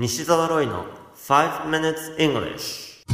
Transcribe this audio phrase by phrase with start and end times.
[0.00, 0.84] 西澤ロイの
[1.16, 3.04] 5 minutes English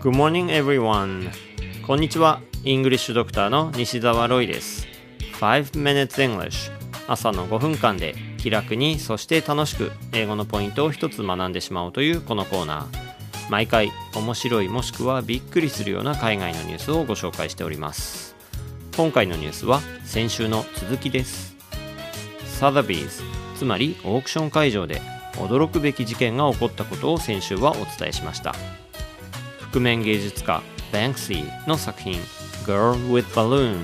[0.00, 1.32] Good morning everyone.
[1.84, 2.40] こんにちは。
[2.62, 4.86] イングリッシュドクターの西澤ロイです。
[5.40, 6.70] 5 minutes English
[7.08, 13.50] 朝の5分間で気楽にそして楽しく英語のポイントを一つ学んでしまおうというこのコーナー。
[13.50, 18.31] 毎回面白いもしくはびっくりするような海外のニュースをご紹介しております。
[18.94, 21.56] 今回のニュースは先週の続きです。
[22.44, 23.22] サザビーズ
[23.56, 25.00] つまりオークション会場で
[25.36, 28.54] 驚くべき事件が起こったことを先週はお伝えしました。
[29.72, 32.20] 覆面芸術家バンクシーの作品
[32.66, 33.78] Girl with Balloon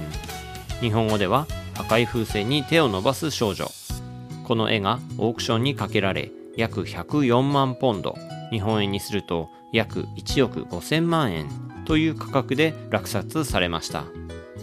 [0.80, 1.46] 日本語では
[1.78, 3.66] 赤い風船に手を伸ばす少女。
[4.44, 8.14] この絵がオークションにかけられ約104万ポンド。
[8.50, 11.48] 日本円にすると約1億5000万円
[11.86, 14.04] という価格で落札されました。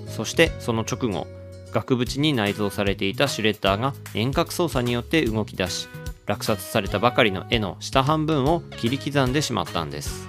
[0.08, 1.28] そしてその直後
[1.72, 5.88] 額縁に内蔵されていたシュレッダーが遠隔操作によって動き出し
[6.26, 10.28] 落札されたばかりの絵の下半分を切り刻んでしまったんです。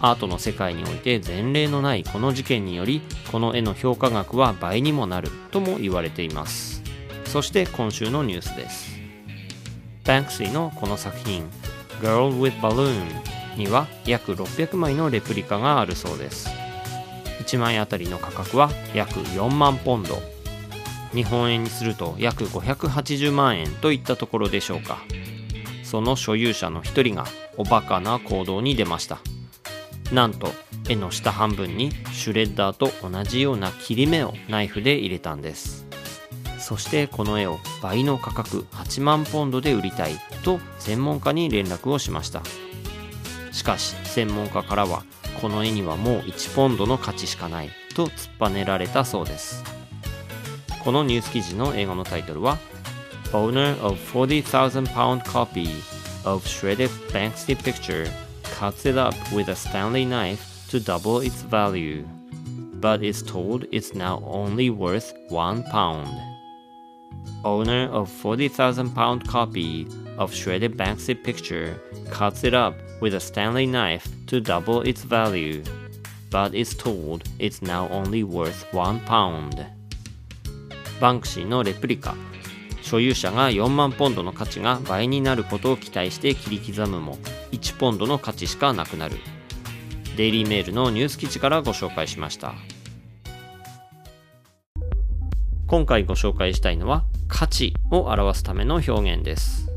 [0.00, 3.00] アートの世界において前例のないこの事件により
[3.32, 6.82] この絵の評価額は倍にもなるとも言われています。
[7.26, 8.94] そして今週のニュースです。
[10.04, 11.48] バンクシーのこの作品
[12.02, 16.63] Girl with Balloon には約600枚のレプリカがあるそうです。
[17.44, 20.20] 1枚あたりの価格は約4万ポンド。
[21.12, 24.98] 日本円にすると約580万円といったところでしょうか。
[25.82, 29.18] その所有者の一人がおバカな行動に出ました。
[30.12, 30.48] なんと
[30.88, 35.86] 絵の下半分にシュレッダーと同じような切り目をナイフで入れたんです。
[36.58, 42.42] そしてこの絵を倍の価格8万ポンドで売りたいと専門家に連絡をしました。
[43.52, 45.04] しかし専門家からは
[45.44, 49.62] この絵にはもう1ポンドの価値しかないと突っぱねられたそうです
[50.82, 52.56] このニュース記事の英語のタイトルは
[53.30, 55.68] Owner of 40,000 pound copy
[56.24, 58.10] of shredded Banksy picture
[58.58, 62.06] cuts it up with a Stanley knife to double its value
[62.80, 66.08] but is told it's now only worth 1 pound
[67.44, 71.78] owner of 40,000 pound copy of shredded Banksy picture
[72.10, 75.62] cuts it up with a Stanley knife to double its value,
[76.30, 79.66] but is told it's now only worth 1 pound.
[81.00, 82.14] バンクシーのレプリカ
[82.82, 87.18] 所有者が4万ポンドの価値が倍になることを期待して切り刻むも
[87.50, 89.16] 1ポンドの価値しかなくなる
[90.16, 92.54] デイリーメールのニュース記事からご紹介しました
[95.66, 99.68] 今回ご紹介したいのは価値を表すための表現です。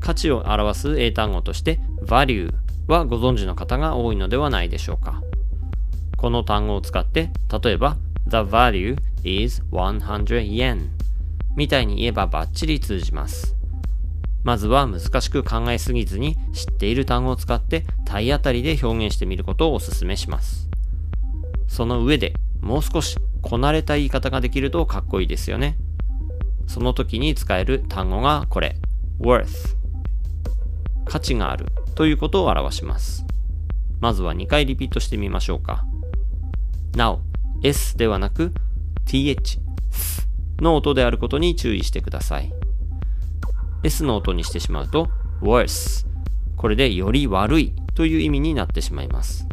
[0.00, 1.78] 価値を表す英単語として
[2.10, 2.52] value
[2.88, 5.22] はご存知の方が多いのではないでしょうか。
[6.16, 7.30] この単語を使って
[7.62, 10.88] 例えば The value is 100 yen
[11.56, 13.54] みたいに言えばバッチリ通じます。
[14.42, 20.68] まずは難しく考えすぎずに知っている単語を使って体当たりで表現してみることをお勧めします。
[21.68, 25.76] その上でもう少しこなれた言い方ができるとかっこいいですよね。
[26.66, 28.74] その時に使える単語がこれ
[29.20, 29.76] worth
[31.04, 33.24] 価値があるということを表します。
[34.00, 35.84] まずは2回リピートしてみましょうか。
[36.96, 37.20] なお
[37.62, 38.52] S ではなく
[39.06, 39.60] TH
[40.60, 42.52] の音であることに注意してください。
[43.82, 45.08] S の音にしてしまうと
[45.40, 46.06] worse
[46.56, 49.46] これでより悪いという意味になってしまいます。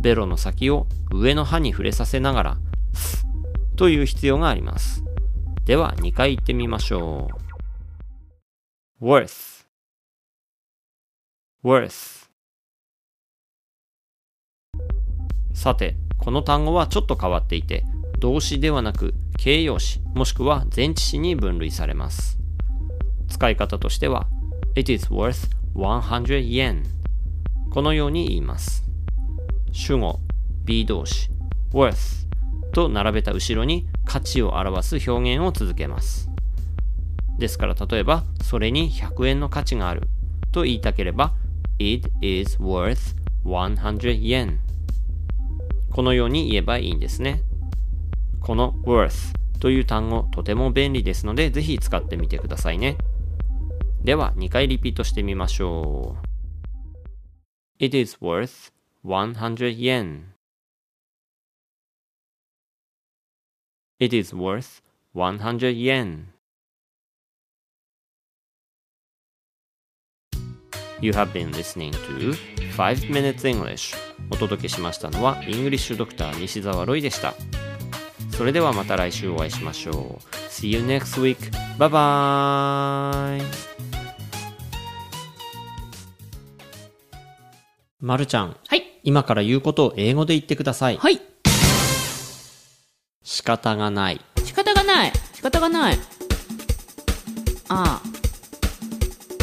[0.00, 2.58] ベロの先を上の歯に触れさせながら
[3.76, 5.04] という必要があります。
[5.64, 7.28] では2回言ってみましょ
[9.00, 9.04] う。
[9.04, 9.57] worth
[11.64, 12.28] worth
[15.52, 17.84] さて、この単語はちょっと変わっていて、
[18.20, 22.38] 動詞ではなく形容詞もしくは前置詞に分類されます。
[23.28, 24.28] 使い方としては、
[24.76, 26.84] It is worth 100 yen
[27.70, 28.84] このように言います。
[29.72, 30.20] 主語、
[30.64, 31.28] B 動詞、
[31.72, 32.28] worth
[32.72, 36.30] と並べた後ろに価値を表す表現を続けます。
[37.36, 40.02] ですから例えば、それに100円の価値がある
[40.52, 41.34] と言いたければ、
[41.78, 43.14] It is worth
[43.44, 44.58] 100 yen
[45.92, 47.42] このように言えばいいんですね。
[48.40, 52.96] この worth という単語とても便利ですので、ぜひ使ってみてくださいね。
[54.02, 56.16] では、2回リピートしてみましょ
[57.80, 57.84] う。
[57.84, 58.72] It is worth
[59.04, 60.38] 100 yen
[64.00, 64.82] It is worth
[65.14, 66.37] 100 yen.
[71.00, 72.34] You have been listening to
[72.76, 73.94] 5 Minutes English
[74.30, 77.34] お届けしましたのはイングリッシュドクター西澤ロイでした
[78.36, 79.94] それではまた来週お会いしましょう
[80.50, 81.38] See you next week
[81.78, 83.42] bye bye
[88.00, 89.00] まるちゃんはい。
[89.02, 91.20] 今から言うことを英語で言ってくださいはい。
[93.22, 95.12] 仕方がない仕方がない。
[95.34, 95.98] 仕方がない。
[97.68, 98.02] ああ。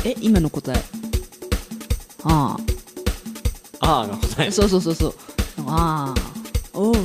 [0.03, 1.04] え、今の答え。
[2.25, 2.57] あ
[3.79, 4.51] ああが答えあ。
[4.51, 5.13] そうそうそうそう。
[5.67, 6.21] ああ。
[6.73, 6.95] おう。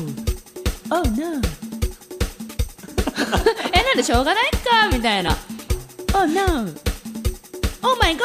[0.90, 1.40] Oh no.
[3.72, 5.36] え、なんでしょうがないかみたいな。
[6.14, 6.70] Oh no.
[7.82, 8.20] Oh my god.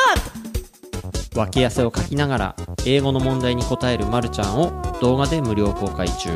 [1.36, 2.56] 脇汗をかきながら
[2.86, 4.72] 英語の問題に答えるまるちゃんを
[5.02, 6.30] 動画で無料公開中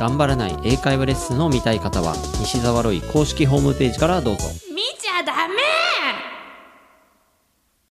[0.00, 4.48] 頑張らない英会話レッスンを見たい方は西澤ロイ公式ホームページからどうぞ